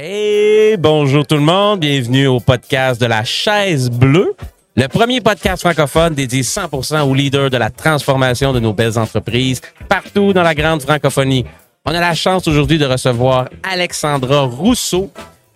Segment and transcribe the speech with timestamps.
[0.00, 4.36] Hey, bonjour tout le monde, bienvenue au podcast de la chaise bleue,
[4.76, 9.60] le premier podcast francophone dédié 100% aux leaders de la transformation de nos belles entreprises
[9.88, 11.44] partout dans la grande francophonie.
[11.84, 15.10] On a la chance aujourd'hui de recevoir Alexandra Rousseau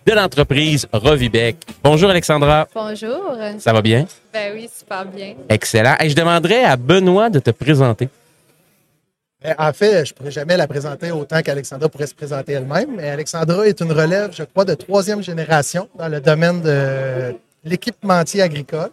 [0.05, 1.55] de l'entreprise Rovibec.
[1.81, 2.67] Bonjour Alexandra.
[2.75, 3.37] Bonjour.
[3.59, 4.05] Ça va bien?
[4.33, 5.35] Ben oui, super bien.
[5.47, 5.95] Excellent.
[6.01, 8.09] Et je demanderais à Benoît de te présenter.
[9.57, 12.95] En fait, je ne pourrais jamais la présenter autant qu'Alexandra pourrait se présenter elle-même.
[12.95, 18.41] Mais Alexandra est une relève, je crois, de troisième génération dans le domaine de l'équipementier
[18.41, 18.91] agricole.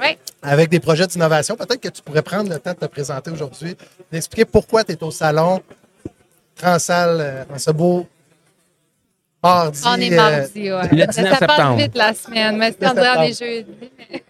[0.00, 0.18] Oui.
[0.42, 1.54] Avec des projets d'innovation.
[1.54, 3.76] Peut-être que tu pourrais prendre le temps de te présenter aujourd'hui,
[4.10, 5.62] d'expliquer pourquoi tu es au salon
[6.56, 8.06] Transal euh, en ce beau
[9.42, 9.80] mardi.
[9.86, 10.88] On est euh, mardi, ouais.
[10.90, 11.46] le 19 ça septembre.
[11.46, 13.14] passe vite la semaine, mais c'est en septembre.
[13.14, 14.22] dehors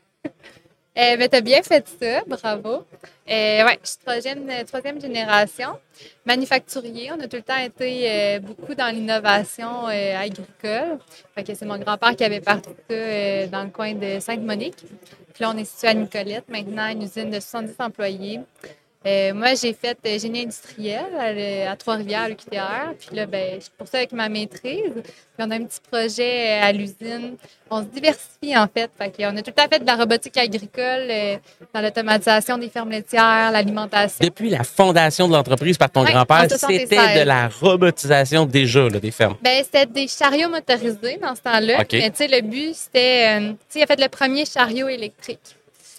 [0.97, 1.07] jeudis.
[1.07, 2.85] mais- Eh ben, t'as bien fait ça, bravo.
[3.31, 5.79] Euh, ouais, je suis troisième, euh, troisième génération.
[6.27, 10.99] Manufacturier, on a tout le temps été euh, beaucoup dans l'innovation euh, agricole.
[11.35, 14.77] Fait que c'est mon grand-père qui avait parti ça euh, dans le coin de Sainte-Monique.
[15.35, 18.41] Puis là, on est situé à Nicolette, maintenant une usine de 70 employés.
[19.05, 22.95] Euh, moi, j'ai fait euh, génie industriel à, le- à Trois-Rivières, à l'UQTR.
[23.01, 24.93] Puis là, ben, je poursuis avec ma maîtrise.
[24.95, 27.37] Puis on a un petit projet euh, à l'usine.
[27.69, 28.91] On se diversifie, en fait.
[28.97, 31.37] Fait qu'on a tout temps fait de la robotique agricole euh,
[31.75, 34.19] dans l'automatisation des fermes laitières, l'alimentation.
[34.21, 36.81] Depuis la fondation de l'entreprise par ton Ouais, grand-père, en 76.
[36.89, 39.37] c'était de la robotisation déjà là, des fermes.
[39.43, 41.81] Ben, c'était des chariots motorisés dans ce temps-là.
[41.81, 41.93] OK.
[41.93, 43.41] Mais tu sais, le but, c'était...
[43.41, 45.41] euh, tu sais, il a fait le premier chariot électrique.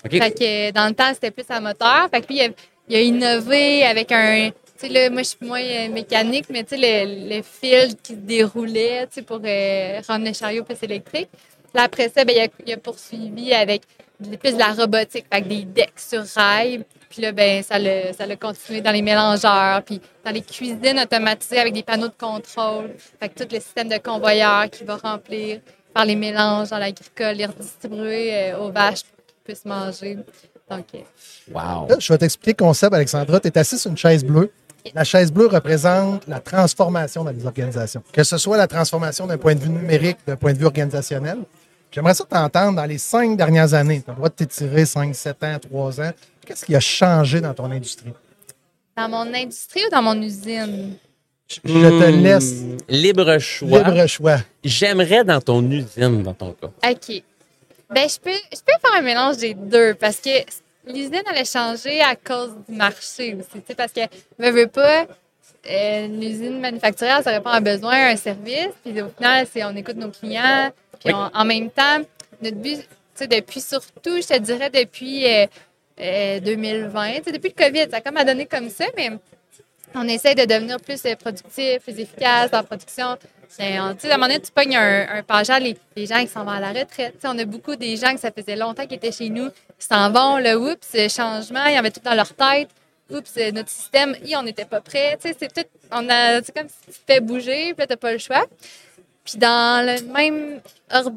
[0.06, 0.12] OK?
[0.12, 2.08] Fait que euh, dans le temps, c'était plus à moteur.
[2.14, 2.50] Fait que lui, il a,
[2.90, 4.50] il a innové avec un.
[4.50, 7.96] Tu sais, là, moi, je suis moins euh, mécanique, mais tu sais, le, le fil
[8.02, 11.30] qui se déroulait, tu sais, pour euh, rendre le chariot plus électrique.
[11.74, 13.84] Là, après ça, ben, il, a, il a poursuivi avec
[14.40, 16.84] plus de la robotique, que des decks sur rail.
[17.10, 21.60] Puis là, ben, ça l'a ça continué dans les mélangeurs, puis dans les cuisines automatisées
[21.60, 22.96] avec des panneaux de contrôle.
[23.20, 25.60] Fait que tout le système de convoyeur qui va remplir,
[25.96, 30.18] faire les mélanges dans l'agricole, les redistribuer euh, aux vaches pour qu'ils puissent manger.
[30.72, 30.78] Euh,
[31.52, 31.88] Wow.
[31.90, 33.40] Là, je vais t'expliquer le concept, Alexandra.
[33.40, 34.50] Tu es assis sur une chaise bleue.
[34.96, 38.02] La chaise bleue représente la transformation dans les organisations.
[38.12, 41.40] Que ce soit la transformation d'un point de vue numérique, d'un point de vue organisationnel.
[41.92, 44.02] J'aimerais ça t'entendre dans les cinq dernières années.
[44.04, 46.12] Tu as le droit de t'étirer 5, 7 ans, 3 ans.
[46.46, 48.14] Qu'est-ce qui a changé dans ton industrie?
[48.96, 50.96] dans mon industrie ou dans mon usine?
[51.48, 52.54] Je je te Hmm, laisse
[52.90, 53.80] Libre choix.
[53.80, 54.38] libre choix.
[54.64, 56.68] J'aimerais dans ton usine, dans ton cas.
[56.90, 57.24] OK.
[57.90, 60.30] Ben, je peux, je peux faire un mélange des deux parce que
[60.88, 63.50] l'usine, elle a changé à cause du marché aussi.
[63.62, 64.02] tu sais, Parce que,
[64.40, 65.06] veux, veux pas,
[65.70, 68.70] euh, l'usine manufacturière, ça répond à un besoin, à un service.
[68.84, 70.72] Puis au final, c'est on écoute nos clients.
[71.04, 71.20] Puis Oui.
[71.34, 72.00] on- en même temps,
[72.42, 72.86] notre but, tu
[73.16, 75.46] sais, depuis surtout, je te dirais, depuis euh,
[76.00, 79.12] euh, 2020, tu sais, depuis le COVID, ça a comme à donner comme ça, mais
[79.94, 83.18] on essaie de devenir plus euh, productif, plus efficace dans la production.
[83.60, 86.20] Et on- tu sais, à un moment donné, tu pognes un, un pageur, les, gens
[86.22, 87.16] qui s'en vont à la retraite.
[87.20, 89.88] Tu on a beaucoup des gens que ça faisait longtemps qu'ils étaient chez nous, qui
[89.88, 92.70] s'en vont, le oups, euh, changement, ils avaient tout dans leur tête.
[93.10, 95.18] Oups, euh, notre système, on n'était pas prêt.
[95.22, 98.18] Tu c'est on a, c'est comme si tu fais bouger, puis là, t'as pas le
[98.18, 98.46] choix.
[99.24, 100.60] Puis dans le même
[100.92, 101.12] ordre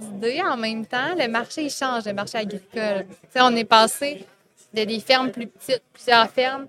[0.45, 3.07] en même temps, le marché, il change, le marché agricole.
[3.33, 4.25] Tu on est passé
[4.75, 6.67] de des fermes plus petites, plusieurs fermes,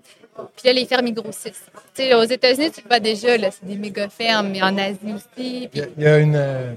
[0.56, 1.64] puis là, les fermes, ils grossissent.
[1.94, 4.76] Tu sais, aux États-Unis, tu le vois déjà, là, c'est des méga fermes, mais en
[4.78, 5.68] Asie aussi.
[5.72, 6.74] Il y a, il y a une, euh,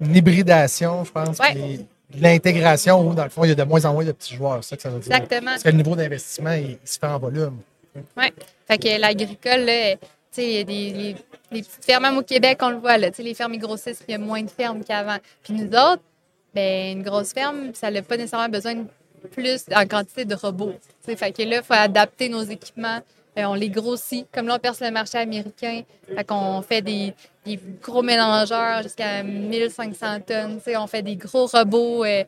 [0.00, 1.52] une hybridation, je pense, Ouais.
[1.54, 1.86] puis
[2.18, 4.34] de l'intégration où, dans le fond, il y a de moins en moins de petits
[4.34, 4.62] joueurs.
[4.62, 5.12] C'est ça que ça veut dire.
[5.12, 5.50] exactement.
[5.52, 7.58] Parce que le niveau d'investissement, il, il se fait en volume.
[8.16, 8.32] Ouais.
[8.66, 9.98] Fait que l'agricole, là, tu
[10.32, 11.16] sais, il y a des les,
[11.52, 13.10] les petites fermes même au Québec, on le voit, là.
[13.10, 15.18] Tu sais, les fermes, ils grossissent, puis il y a moins de fermes qu'avant.
[15.42, 16.02] Puis nous autres,
[16.54, 18.84] ben, une grosse ferme, ça n'a pas nécessairement besoin de
[19.30, 20.74] plus en quantité de robots.
[21.04, 23.00] Tu sais, fait que là, il faut adapter nos équipements.
[23.38, 24.26] Euh, on les grossit.
[24.32, 25.82] Comme là, on perce le marché américain.
[26.14, 27.14] Fait qu'on fait des,
[27.82, 30.60] gros mélangeurs jusqu'à 1500 tonnes.
[30.76, 32.24] On fait des gros robots euh,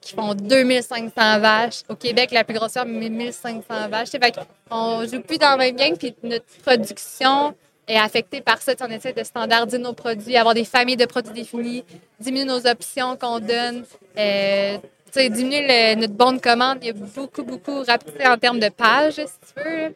[0.00, 1.82] qui font 2500 vaches.
[1.88, 4.10] Au Québec, la plus grosse ferme, 1500 vaches.
[4.10, 4.34] Tu sais, Fait
[4.68, 7.54] qu'on joue plus dans le même gang, puis notre production
[7.86, 8.72] est affectée par ça.
[8.80, 11.84] On essaie de standardiser nos produits, avoir des familles de produits définis,
[12.20, 13.84] diminuer nos options qu'on donne.
[14.18, 14.78] Euh,
[15.12, 16.78] sais, diminuer le- notre bon de commande.
[16.82, 19.94] Il y a beaucoup, beaucoup rapidité en termes de pages, si tu veux.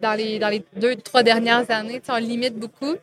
[0.00, 2.94] Dans les, dans les deux, trois dernières années, on limite beaucoup.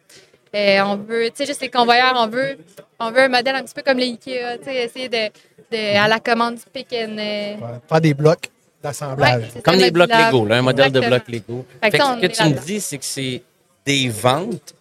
[0.55, 2.57] Euh, on veut, tu sais, juste les convoyeurs, on veut,
[2.99, 5.27] on veut un modèle un petit peu comme les IKEA, tu sais, essayer de,
[5.71, 8.49] de, à la commande du pick and, euh, Ouais, Faire des blocs
[8.81, 9.43] d'assemblage.
[9.55, 10.09] Ouais, Comme des blocs.
[10.09, 11.65] Lego, là, un modèle de blocs Lego.
[11.83, 13.43] Fait que Fait que ça, ce que tu me dis, c'est que c'est
[13.85, 14.73] des ventes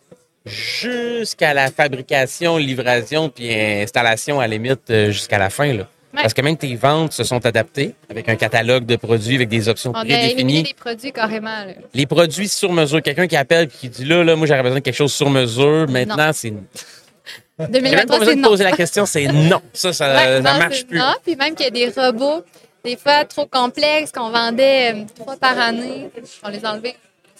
[0.46, 5.72] jusqu'à la fabrication, livraison, puis installation à la limite euh, jusqu'à la fin.
[5.72, 5.86] Là.
[6.14, 6.22] Ouais.
[6.22, 9.68] Parce que même tes ventes se sont adaptées avec un catalogue de produits, avec des
[9.68, 10.62] options on a éliminé prédéfinies.
[10.62, 11.64] les produits carrément.
[11.64, 11.72] là.
[11.92, 13.02] Les produits sur mesure.
[13.02, 15.28] Quelqu'un qui appelle et qui dit là, là, moi, j'aurais besoin de quelque chose sur
[15.28, 15.86] mesure.
[15.88, 16.52] Maintenant, c'est.
[17.58, 18.48] J'ai même pas 2023, besoin c'est de non.
[18.48, 19.60] poser la question, c'est non.
[19.72, 20.98] Ça, ça, Ouais, ça non, marche plus.
[20.98, 21.12] non.
[21.24, 22.44] Puis même qu'il y a des robots,
[22.84, 26.08] des fois trop complexes, qu'on vendait euh, trois par année,
[26.42, 26.94] on les enlevait.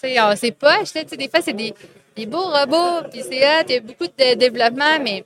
[0.05, 0.55] Euh, c'est.
[0.59, 1.73] Tu sais, des fois, c'est des,
[2.15, 5.23] des beaux robots, puis c'est hot, il y a beaucoup de développement, mais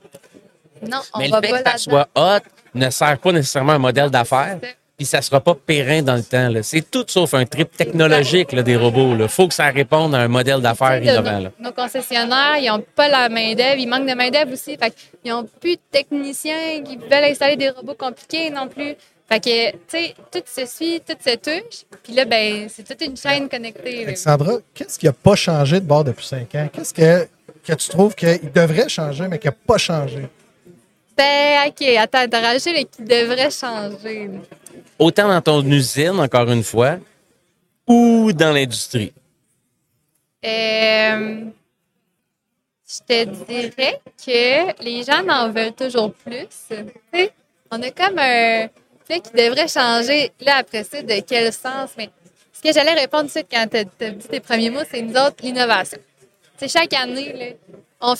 [0.88, 2.38] non, on Mais va le fait pas que ça soit hot
[2.74, 4.58] ne sert pas nécessairement un modèle d'affaires.
[4.96, 6.50] Puis ça sera pas périn dans le temps.
[6.62, 9.16] C'est tout sauf un trip technologique là, des robots.
[9.18, 11.40] Il faut que ça réponde à un modèle d'affaires innovant.
[11.40, 11.50] là.
[11.58, 13.76] Nos, concessionnaires, ils n'ont pas la main-d'œuvre.
[13.76, 14.76] Ils manquent de main-d'œuvre aussi.
[14.76, 14.94] Fait
[15.24, 18.94] ils n'ont plus de techniciens qui veulent installer des robots compliqués non plus.
[19.28, 21.84] Fait que, tu sais, tout se suit, tout se touche.
[22.04, 24.04] Puis là, ben, c'est toute une chaîne connectée.
[24.04, 26.68] Alexandra, qu'est-ce qui n'a pas changé de bord depuis cinq ans?
[26.72, 27.26] Qu'est-ce que,
[27.66, 30.28] que tu trouves qu'il devrait changer, mais qui n'a pas changé?
[31.16, 34.30] Ben, OK, attends, t'as rajouté le qui devrait changer.
[34.98, 36.98] Autant dans ton usine, encore une fois,
[37.86, 39.12] ou dans l'industrie?
[40.44, 41.44] Euh,
[42.86, 46.48] je te dirais que les gens en veulent toujours plus.
[47.70, 48.68] On a comme un
[49.06, 50.32] fait qui devrait changer.
[50.40, 51.90] Là, après ça, de quel sens?
[51.96, 52.10] Mais
[52.52, 55.02] ce que j'allais répondre tout de suite quand tu as dit tes premiers mots, c'est
[55.02, 55.98] nous autres, l'innovation.
[56.66, 58.14] Chaque année, là, on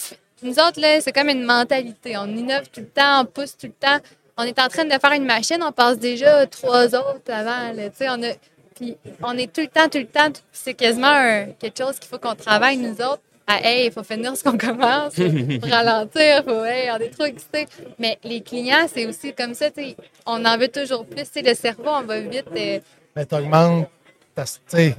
[0.45, 2.17] nous autres, là, c'est comme une mentalité.
[2.17, 3.99] On innove tout le temps, on pousse tout le temps.
[4.37, 7.73] On est en train de faire une machine, on passe déjà trois autres avant.
[7.73, 7.89] là.
[7.91, 8.29] Tu sais, on a
[8.75, 12.09] puis on est tout le temps, tout le temps, c'est quasiment un- quelque chose qu'il
[12.11, 13.21] faut qu'on travaille, nous autres.
[13.47, 15.23] À, hey, il faut finir ce qu'on commence, faut
[15.71, 17.67] ralentir, faut, hey, on est trop excités.
[18.01, 21.25] Mais les clients, c'est aussi comme ça, tu sais, on en veut toujours plus.
[21.37, 22.47] Le cerveau, on va vite.
[22.57, 22.81] euh,
[23.15, 23.89] Mais tu augmentes,
[24.37, 24.97] tu sais,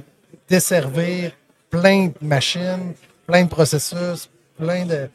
[0.48, 1.32] desservir
[1.68, 2.94] plein de machines,
[3.26, 5.08] plein de processus, plein de.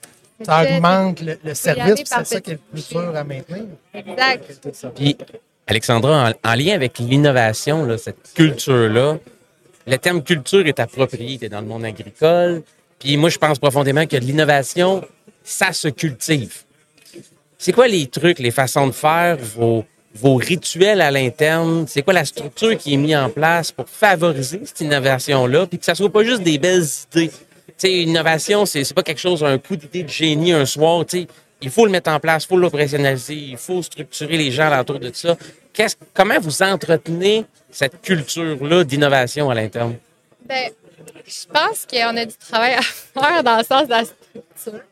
[0.43, 3.65] Ça augmente le, le service, c'est ça qui est le plus dur à maintenir.
[3.93, 4.69] exact.
[4.95, 5.17] Puis,
[5.67, 9.17] Alexandra, en, en lien avec l'innovation, là, cette culture-là,
[9.87, 11.37] le terme culture est approprié.
[11.37, 12.63] Tu es dans le monde agricole.
[12.99, 15.03] Puis moi, je pense profondément que l'innovation,
[15.43, 16.63] ça se cultive.
[17.57, 19.85] C'est quoi les trucs, les façons de faire, vos,
[20.15, 21.85] vos rituels à l'interne?
[21.87, 25.67] C'est quoi la structure qui est mise en place pour favoriser cette innovation-là?
[25.67, 27.31] Puis que ça soit pas juste des belles idées?
[27.81, 31.03] Sais, innovation, c'est pas quelque chose, un coup d'idée de génie un soir.
[31.03, 31.27] Tu sais,
[31.63, 34.99] il faut le mettre en place, il faut l'opérationnaliser, il faut structurer les gens autour
[34.99, 35.35] de ça.
[35.73, 39.95] Qu'est-ce- comment vous entretenez cette culture-là d'innovation à l'interne?
[40.45, 40.69] Ben,
[41.25, 44.83] je pense qu'on a du travail à faire dans le sens de la structure.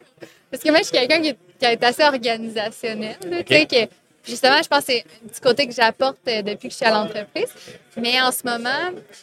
[0.50, 3.18] Parce que moi, je suis quelqu'un qui, est- qui est assez organisationnel.
[3.30, 3.94] là, tu sais, que,
[4.28, 6.92] justement, je pense que c'est du côté que j'apporte euh, depuis que je suis à
[6.92, 7.48] l'entreprise.
[7.98, 8.70] Mais en ce moment,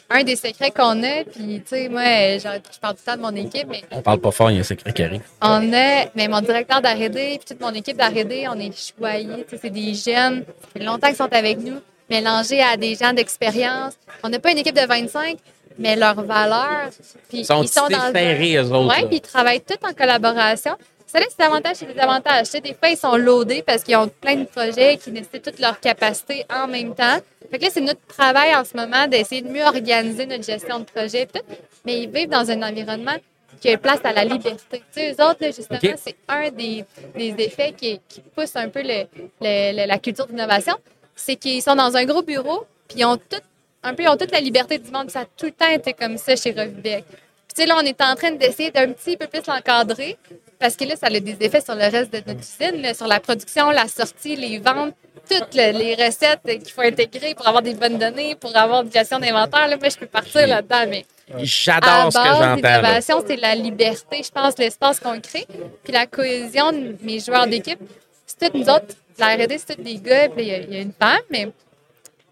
[0.09, 3.17] un des secrets qu'on a, puis tu sais, moi, euh, je parle tout le temps
[3.17, 5.21] de mon équipe, mais On parle pas fort, il y a un secret qui arrive.
[5.41, 7.09] on a, mais mon directeur d'R&D,
[7.39, 9.45] puis toute mon équipe d'R&D, on est choyés.
[9.49, 11.79] Tu sais, C'est des jeunes, ça fait longtemps qu'ils sont avec nous,
[12.09, 13.93] mélangés à des gens d'expérience.
[14.23, 15.37] On n'a pas une équipe de 25,
[15.79, 16.89] mais leurs valeurs,
[17.29, 18.95] puis Ils sont, ils sont dans serrés, eux autres.
[18.95, 20.75] oui, puis ils travaillent tous en collaboration.
[21.07, 22.51] Ça a des avantages et des avantages.
[22.51, 25.79] Des fois, ils sont loadés parce qu'ils ont plein de projets qui nécessitent toutes leurs
[25.79, 27.17] capacités en même temps.
[27.49, 30.79] Fait que là, c'est notre travail en ce moment d'essayer de mieux organiser notre gestion
[30.79, 31.25] de projet.
[31.25, 31.39] tout.
[31.85, 33.15] Mais ils vivent dans un environnement
[33.61, 34.57] qui a place à la liberté.
[34.69, 36.83] Tu sais, eux autres, là, justement, c'est un des,
[37.15, 39.07] des effets qui, qui pousse un peu le-
[39.41, 40.75] le- le- la culture d'innovation.
[41.15, 43.41] C'est qu'ils sont dans un gros bureau, puis ils ont tout,
[43.81, 45.09] un peu, ils ont toute la liberté du monde.
[45.09, 47.05] Ça a tout le temps été comme ça chez Revibec.
[47.07, 47.17] Puis,
[47.55, 50.17] tu sais, là, on est en train d'essayer d'un petit peu plus l'encadrer
[50.59, 53.07] parce que là, ça a des effets sur le reste de notre usine, là, sur
[53.07, 54.93] la production, la sortie, les ventes,
[55.29, 58.91] toutes le- les recettes qu'il faut intégrer pour avoir des bonnes données, pour avoir une
[58.91, 59.67] gestion d'inventaire.
[59.67, 61.05] Moi, je peux partir là-dedans, mais
[61.39, 62.55] J'adore ce que j'entends.
[62.55, 65.45] l'innovation, c'est la liberté, je pense, l'espace qu'on crée,
[65.83, 67.79] puis la cohésion de mes joueurs d'équipe.
[68.25, 70.73] C'est tous nous autres, la R&D, c'est tous des gars, puis il y a- il
[70.73, 71.49] y, a une femme, mais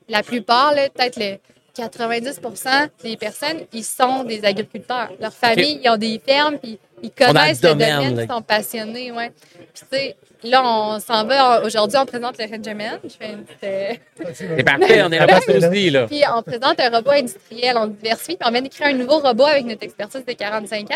[0.07, 1.37] la plupart, là, peut-être le
[1.73, 2.39] 90
[3.03, 5.09] des personnes, ils sont des agriculteurs.
[5.19, 9.31] Leurs familles, ils ont des fermes, puis ils connaissent le domaine, ils sont passionnés, ouais.
[9.73, 12.99] Puis tu sais, là, on s'en va, aujourd'hui, on présente le Benjamin.
[13.03, 13.93] Je fais une petite, euh,
[14.33, 16.07] C'est parfait, on est là aussi, là.
[16.07, 19.19] puis on présente un robot industriel, on diversifie, puis on vient de créer un nouveau
[19.19, 20.95] robot avec notre expertise de 45 ans.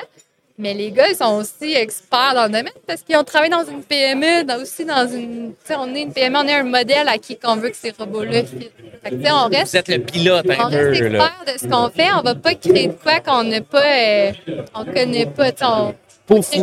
[0.61, 3.63] Mais les gars, ils sont aussi experts dans le domaine parce qu'ils ont travaillé dans
[3.63, 5.53] une PME, dans- aussi dans une.
[5.53, 7.77] Tu sais, on est une PME, on est un modèle à qui qu'on veut que
[7.77, 8.69] ces robots-là fit.
[9.01, 11.25] Fait que, tu sais, on Vous reste, êtes le pilote on un reste peu, là.
[11.25, 12.11] expert de ce qu'on fait.
[12.13, 13.83] On va pas créer de quoi qu'on n'a pas.
[13.85, 14.31] euh,
[14.75, 15.51] on connaît pas.
[15.53, 15.95] Tu sais, on.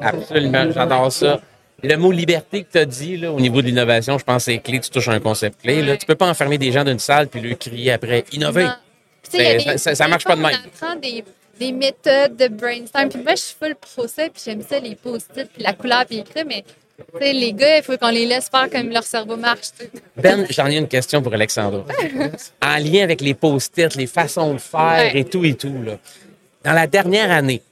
[0.00, 1.40] Absolument, j'adore ça.
[1.82, 4.52] Le mot liberté que tu as dit là, au niveau de l'innovation, je pense que
[4.52, 5.82] c'est clé, tu touches un concept clé.
[5.82, 5.96] Là.
[5.98, 8.66] Tu peux pas enfermer des gens d'une salle puis leur crier après innover.
[9.78, 10.56] Ça- ça- marche pas de même.
[10.82, 11.22] On apprend des,
[11.58, 13.08] des méthodes de brainstorm.
[13.08, 16.04] Puis moi, je suis full pro ça, puis j'aime ça, les post-it, puis la couleur,
[16.06, 16.64] puis écrit, mais
[16.98, 19.68] tu sais, les gars, il faut qu'on les laisse faire comme leur cerveau marche.
[20.16, 21.84] Ben, j'en ai une question pour Alexandra.
[22.62, 25.18] en lien avec les post-it, les façons de faire Ouais.
[25.20, 25.82] et tout et tout.
[25.82, 25.98] Là.
[26.64, 27.62] Dans la dernière année,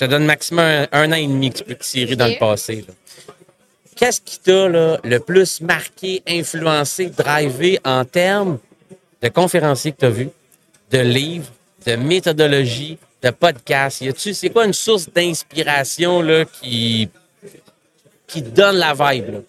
[0.00, 2.86] te donne maximum un, un an et demi que tu peux tirer dans le passé.
[3.96, 8.58] Qu'est-ce qui t'a le plus marqué, influencé, drivé en termes
[9.22, 10.30] de conférenciers que tu as vus,
[10.90, 11.50] de livres,
[11.86, 14.00] de méthodologie, de podcasts?
[14.00, 17.08] Y c'est quoi une source d'inspiration là, qui,
[18.26, 19.42] qui donne la vibe?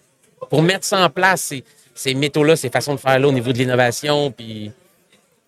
[0.50, 3.52] Pour mettre ça en place, ces, ces métaux-là, ces façons de faire là au niveau
[3.52, 4.72] de l'innovation, puis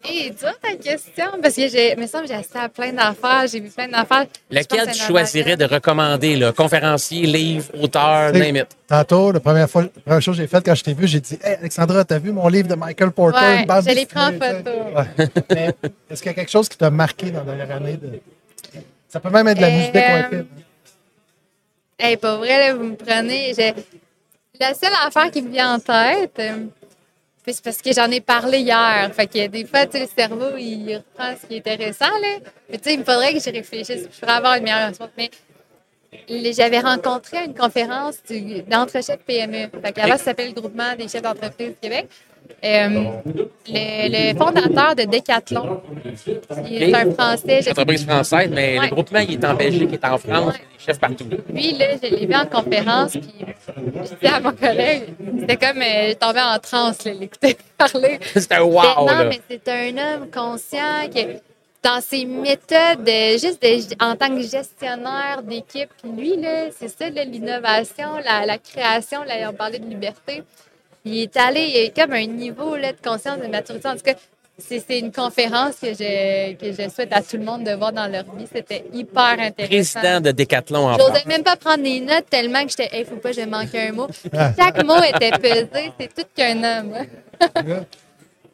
[0.07, 3.47] Et dur ta question, parce que j'ai, me semble que j'ai assisté à plein d'affaires,
[3.51, 4.27] j'ai vu plein d'affaires.
[4.51, 6.53] Lequel que tu choisirais de recommander, là?
[6.53, 8.67] Conférencier, livre, auteur, name it.
[8.87, 11.21] Tantôt, la première, fois, la première chose que j'ai faite quand je t'ai vu, j'ai
[11.21, 14.33] dit Hey, Alexandra, t'as vu mon livre de Michael Porter Ouais, je l'ai pris en
[14.33, 14.71] photo.
[14.95, 15.29] Ouais.
[15.51, 15.75] Mais
[16.11, 17.97] est-ce qu'il y a quelque chose qui t'a marqué dans la dernière année?
[17.97, 18.21] de-
[19.09, 20.47] Ça peut même être de la Euh, musique un film.
[21.99, 23.55] Hey, pas vrai, là, vous me prenez.
[23.57, 23.75] j'ai-
[24.61, 26.67] La seule affaire qui me vient en tête, euh,
[27.45, 29.11] puis c'est parce que j'en ai parlé hier.
[29.15, 32.39] Fait que des fois, tu sais, le cerveau, il reprend ce qui est intéressant, là.
[32.67, 34.09] Puis, tu sais, il me faudrait que j'y réfléchisse.
[34.11, 35.11] Je pourrais avoir une meilleure réponse.
[35.19, 35.31] Mais
[36.53, 38.17] j'avais rencontré à une conférence
[38.69, 39.69] d'entrechefs PME.
[39.83, 42.09] Fait qu'avant, ça s'appelle le Groupement des chefs d'entreprise du Québec.
[42.63, 42.89] Euh,
[43.69, 45.81] le, le fondateur de Decathlon,
[46.69, 47.63] il est un Français.
[47.63, 48.85] je- Entreprise française, mais Ouais.
[48.87, 51.01] le groupement, il est en Belgique, il est en France, il y a des chefs
[51.01, 51.25] partout.
[51.51, 55.05] Lui, là, je l'ai vu en conférence, puis je disais à mon collègue,
[55.41, 58.19] c'était comme, euh, je tombais en transe, l'écouter parler.
[58.35, 61.21] C'est un Mais wow, non, mais c'est un homme conscient que
[61.85, 66.89] dans ses méthodes, euh, juste de- en tant que gestionnaire d'équipe, puis lui, là, c'est
[66.89, 70.43] ça, l'innovation, la, la création, là, on parlait de liberté.
[71.05, 73.87] Il est allé, il est comme un niveau là, de conscience, de maturité.
[73.89, 74.15] En tout cas,
[74.57, 78.07] c'est une conférence que je, que je souhaite à tout le monde de voir dans
[78.11, 78.47] leur vie.
[78.51, 80.01] C'était hyper intéressant.
[80.01, 81.09] Président de Decathlon en France.
[81.13, 83.75] J'osais même pas prendre des notes tellement que j'étais, il faut pas que je manque
[83.75, 84.07] un mot.
[84.07, 86.95] Puis chaque mot était pesé, c'est tout qu'un homme.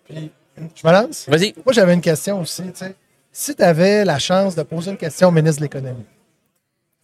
[0.09, 0.31] Puis,
[0.75, 1.27] je me lance?
[1.29, 1.55] Vas-y.
[1.65, 2.63] Moi, j'avais une question aussi.
[2.63, 2.95] tu sais.
[3.33, 6.05] Si tu avais la chance de poser une question au ministre de l'Économie,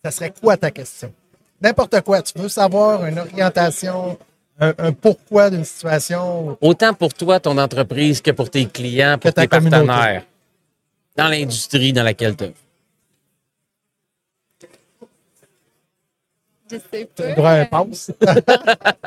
[0.05, 1.13] ça serait quoi ta question?
[1.61, 2.23] N'importe quoi.
[2.23, 4.19] Tu veux savoir une orientation,
[4.61, 6.59] un, un pourquoi d'une situation?
[6.61, 9.87] Autant pour toi, ton entreprise, que pour tes clients, pour tes communauté.
[9.87, 10.25] partenaires,
[11.17, 12.55] dans l'industrie dans laquelle tu es.
[16.71, 17.59] Je sais Tu as pas.
[17.61, 18.11] le droit passe.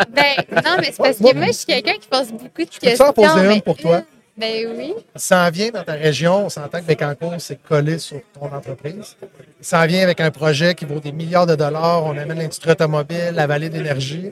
[0.10, 0.36] Ben,
[0.66, 3.06] non, mais c'est parce que moi, je suis quelqu'un qui pose beaucoup de peux questions.
[3.08, 4.02] t'en poser une pour toi?
[4.40, 4.94] Ben oui.
[5.16, 6.46] Ça en vient dans ta région.
[6.46, 9.18] On s'entend que Bécancour, c'est collé sur ton entreprise.
[9.62, 12.06] Ça en vient avec un projet qui vaut des milliards de dollars.
[12.06, 14.32] On amène l'industrie automobile, la vallée d'énergie.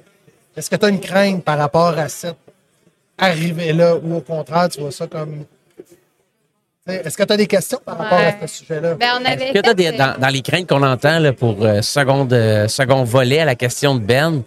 [0.56, 2.38] Est-ce que tu as une crainte par rapport à cette
[3.18, 5.44] arrivée-là ou au contraire, tu vois ça comme.
[6.88, 8.38] Tu Est-ce que tu as des questions par rapport Ouais.
[8.42, 8.94] à ce sujet-là?
[8.96, 11.34] Ben, on avait Est-ce que t'as fait, des- dans, dans les craintes qu'on entend là,
[11.34, 14.42] pour euh, seconde, euh, second volet à la question de Ben,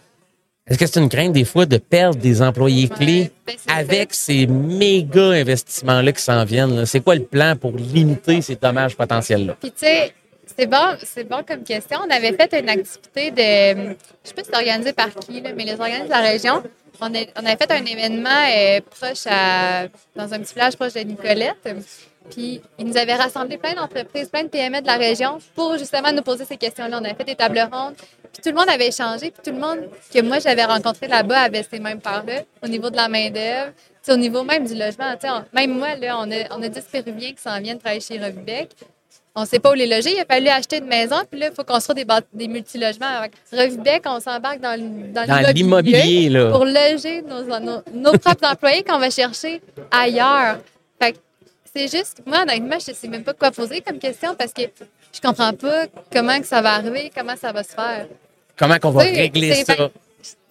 [0.70, 4.14] est-ce que c'est une crainte des fois de perdre des employés Ouais, clés ben, avec
[4.14, 6.86] ces méga investissements-là qui s'en viennent?
[6.86, 9.56] C'est quoi le plan pour limiter ces dommages potentiels-là?
[9.60, 10.12] Puis, tu sais,
[10.56, 11.98] c'est bon, c'est bon comme question.
[12.06, 13.90] On avait fait une activité de.
[13.90, 16.62] Je sais pas si c'est organisé par qui, là, mais les organismes de la région.
[17.02, 19.86] On, a- on avait fait un événement euh, proche à.
[20.14, 21.56] dans un petit village proche de Nicolette.
[22.30, 26.12] Puis, ils nous avaient rassemblé plein d'entreprises, plein de PME de la région pour justement
[26.12, 26.98] nous poser ces questions-là.
[27.00, 27.94] On avait fait des tables rondes.
[28.32, 29.30] Puis, tout le monde avait échangé.
[29.30, 32.90] Puis, tout le monde que moi, j'avais rencontré là-bas avait ces mêmes parts-là au niveau
[32.90, 33.72] de la main-d'œuvre.
[34.08, 37.30] Au niveau même du logement, on- même moi, là, on a, on a 10 Péruviens
[37.32, 38.70] qui s'en viennent travailler chez Revubec.
[39.36, 40.14] On ne sait pas où les loger.
[40.14, 43.06] Il a fallu acheter une maison, puis là, il faut construire des, des multilogements.
[43.06, 48.82] Avec Revubec, on s'embarque dans, dans, Dans l'immobilier, pour loger nos, nos, nos propres employés
[48.82, 49.60] qu'on va chercher
[49.90, 50.58] ailleurs.
[51.00, 51.18] Fait que
[51.74, 54.62] c'est juste, moi, honnêtement, je ne sais même pas quoi poser comme question parce que
[55.12, 58.06] je comprends pas comment que ça va arriver, comment ça va se faire.
[58.56, 59.90] Comment qu'on va régler ça?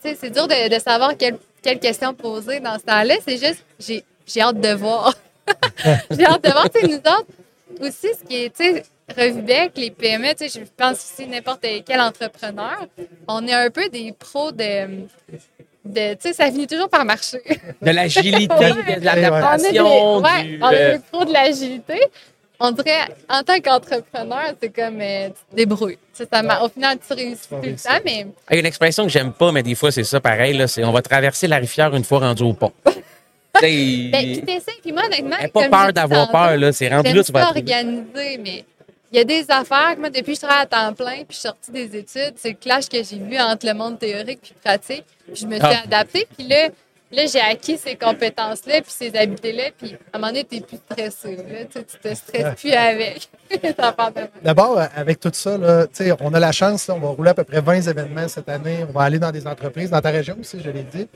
[0.02, 3.16] c'est dur de, de savoir quelle, quelle question poser dans ce temps-là.
[3.26, 5.14] C'est juste, j'ai, j'ai hâte de voir.
[6.12, 6.70] j'ai hâte de voir.
[6.70, 7.28] Tu sais, nous autres,
[7.82, 8.84] aussi, ce qui est, tu sais,
[9.18, 12.86] Revubec, les PME, tu sais, je pense aussi n'importe quel entrepreneur,
[13.28, 15.08] on est un peu des pros de.
[15.86, 17.42] De tu sais, ça finit toujours par marcher.
[17.82, 19.00] De l'agilité, Ouais.
[19.00, 22.00] de l'adaptation, on est des, du, ouais, on est euh, pros de l'agilité.
[22.60, 25.98] On dirait, en tant qu'entrepreneur, c'est comme euh, tu te débrouilles.
[26.14, 29.04] Ça mar- Au final, tu réussis tout le temps, mais Il y a une expression
[29.06, 30.58] que j'aime pas, mais des fois, c'est ça pareil.
[30.58, 32.74] Là, c'est on va traverser la rivière une fois rendu au pont.
[33.62, 36.72] Ben, puis t'essaies, puis moi, honnêtement, pas peur d'avoir peur, là.
[36.72, 37.60] C'est rendu là, tu vas trouver.
[37.60, 38.64] organiser, mais
[39.12, 41.26] il y a des affaires que moi, depuis que je travaille à temps plein, puis
[41.30, 44.40] je suis sortie des études, c'est le clash que j'ai vu entre le monde théorique
[44.42, 45.06] puis pratique.
[45.26, 45.82] Puis je me suis Ah.
[45.84, 46.70] adaptée, puis là,
[47.12, 50.78] là j'ai acquis ces compétences-là, puis ces habiletés-là, puis à un moment donné, t'es plus
[50.78, 51.36] stressé.
[51.38, 53.30] Là, tu tu te stresses plus avec.
[54.44, 57.30] D'abord, avec tout ça, là, tu sais, on a la chance, là, on va rouler
[57.32, 58.86] à peu près 20 événements cette année.
[58.88, 61.08] On va aller dans des entreprises, dans ta région aussi, je l'ai dit.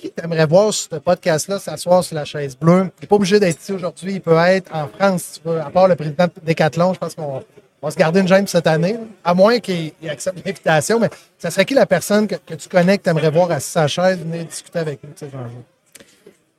[0.00, 2.90] Qui t'aimerait voir sur ce podcast-là s'asseoir sur la chaise bleue?
[2.98, 4.14] Il n'est pas obligé d'être ici aujourd'hui.
[4.14, 5.60] Il peut être en France, si tu veux.
[5.60, 7.42] À part le président de Decathlon, je pense qu'on
[7.82, 10.98] On va se garder une gêne cette année, à moins qu'il il accepte l'invitation.
[11.00, 13.86] Mais ça serait qui la personne que, tu connais, que tu aimerais voir à sa
[13.88, 15.10] chaise, venir discuter avec nous?
[15.12, 15.32] tu sais?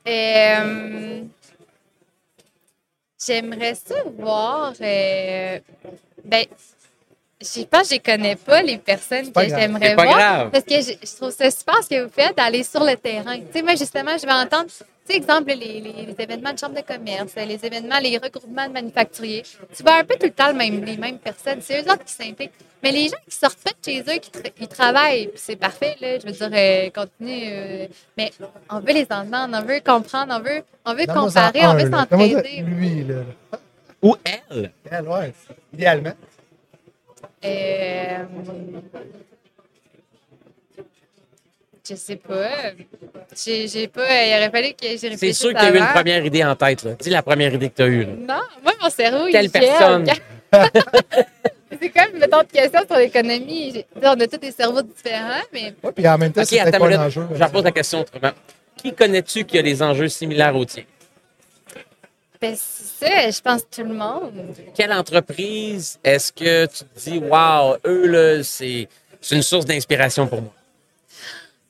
[0.08, 1.22] Euh,
[3.26, 4.72] J'aimerais ça voir.
[4.80, 5.58] euh,
[6.24, 6.44] ben,
[7.42, 10.16] je pense que je les connais pas, les personnes pas que j'aimerais C'est pas voir.
[10.18, 10.50] grave.
[10.50, 13.36] Parce que je, je trouve ça super ce que vous faites, d'aller sur le terrain.
[13.38, 16.58] Tu sais, moi, justement, je vais entendre, tu sais, exemple, les, les- les événements de
[16.58, 19.42] chambre de commerce, les événements, les regroupements de manufacturiers.
[19.76, 21.58] Tu vois un peu tout le temps le même, les mêmes personnes.
[21.60, 22.52] C'est eux autres qui s'impliquent.
[22.82, 25.96] Mais les gens qui sortent pas de chez eux, qui tra- ils travaillent, c'est parfait,
[26.00, 26.18] là.
[26.18, 27.44] Je veux dire, euh, continue.
[27.52, 28.30] euh, mais
[28.70, 32.62] on veut les entendre, on veut comprendre, on veut, on veut comparer, on veut s'entraider.
[32.66, 33.14] Lui, là.
[34.02, 34.72] Ou elle.
[34.90, 35.32] Elle, ouais,
[35.72, 36.10] idéalement.
[37.44, 38.18] Euh,
[41.88, 42.48] je sais pas.
[43.44, 44.02] J'ai j'ai pas.
[44.24, 45.18] Il aurait fallu que j'ai réfléchi.
[45.18, 46.84] C'est sûr que tu as eu une première idée en tête.
[46.84, 46.92] Là.
[46.94, 48.04] Dis la première idée que tu as eue.
[48.04, 48.12] là.
[48.36, 49.60] Non, moi, mon cerveau, Quelle il gèle.
[49.68, 50.06] personne?
[51.80, 53.84] c'est comme, mettons, de questions sur l'économie.
[54.00, 56.86] On a tous des cerveaux différents, mais Ouais, puis en même temps, OK, c'est pas
[56.86, 57.26] un enjeu.
[57.32, 58.30] Je leur pose la question autrement.
[58.76, 60.84] Qui connais-tu qui a des enjeux similaires aux tiens?
[62.42, 64.32] Ben, c'est ça, je pense tout le monde.
[64.74, 68.88] Quelle entreprise est-ce que tu te dis, wow, eux, là, c'est
[69.20, 70.52] c'est une source d'inspiration pour moi?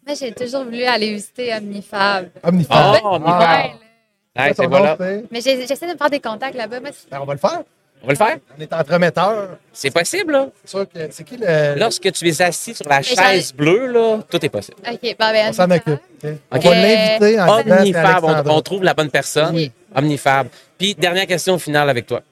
[0.07, 2.31] Moi, j'ai toujours voulu aller visiter Omnifab.
[2.43, 2.97] Omnifab.
[3.05, 4.55] Oh, Ouais, Omnifab.
[4.57, 4.97] c'est voilà.
[5.31, 6.81] Mais j'ai- j'essaie de me faire des contacts là-bas.
[6.81, 7.63] Ben, on va le faire.
[8.03, 8.37] On va le faire?
[8.59, 9.59] On est entremetteur.
[9.73, 10.49] C'est possible, là.
[10.65, 11.79] C'est sûr que c'est qui le.
[11.79, 14.79] Lorsque tu es assis sur la chaise bleue, là, tout est possible.
[14.91, 16.01] OK, bon, ben, On s'en occupe.
[16.25, 16.31] ok?
[16.51, 19.55] On va l'inviter en Omnifab, on, on trouve la bonne personne.
[19.55, 19.71] Oui.
[19.95, 20.49] Omnifab.
[20.79, 22.23] Puis, dernière question finale avec toi.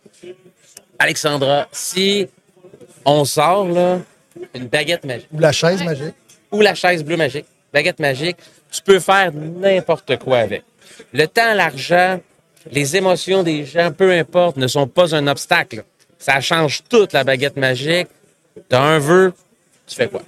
[0.98, 2.28] Alexandra, si
[3.04, 4.00] on sort, là,
[4.54, 6.14] une baguette magique Ou la chaise magique.
[6.50, 8.36] ou la chaise bleue magique, baguette magique,
[8.70, 10.62] tu peux faire n'importe quoi avec.
[11.12, 12.20] Le temps, l'argent,
[12.70, 15.84] les émotions des gens, peu importe, ne sont pas un obstacle.
[16.18, 18.08] Ça change toute la baguette magique.
[18.68, 19.32] T'as un vœu,
[19.86, 20.22] tu fais quoi?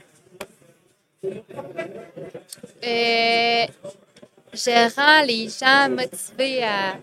[2.84, 3.66] Euh,
[4.54, 6.94] je rends les gens motivés à,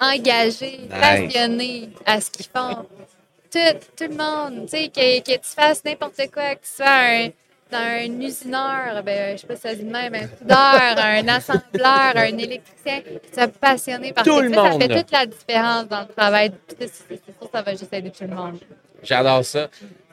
[0.00, 1.00] engagés, Nice.
[1.00, 2.86] passionnés à ce qu'ils font.
[3.52, 3.58] Tout,
[3.96, 7.28] tout le monde, tu sais, que, que tu fasses n'importe quoi, que tu sois un,
[7.72, 12.12] un usineur, ben, je sais pas si ça dit de même, un soudeur, un assembleur,
[12.16, 14.82] un électricien, tu sois passionné par Tout ce que le fais, ça monde.
[14.82, 16.52] fait toute la différence dans le travail.
[16.78, 18.58] C'est c'est sûr que ça va juste aider tout le monde.
[19.02, 19.68] J'adore ça.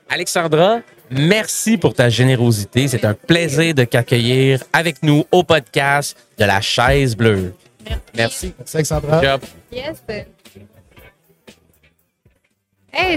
[0.10, 0.80] Alexandra,
[1.12, 2.88] merci pour ta générosité.
[2.88, 7.54] C'est un plaisir de t'accueillir avec nous au podcast de la chaise bleue.
[8.16, 8.54] Merci.
[8.66, 9.22] C'est Alexandra.
[9.72, 10.04] Yes.
[12.92, 13.16] Hey,